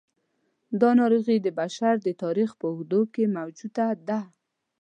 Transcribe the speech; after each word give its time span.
دا 0.81 0.89
ناروغي 0.99 1.37
د 1.41 1.47
بشر 1.59 1.93
د 2.01 2.07
تاریخ 2.23 2.49
په 2.59 2.65
اوږدو 2.71 3.01
کې 3.13 3.23
موجوده 3.37 3.87
ده. 4.07 4.19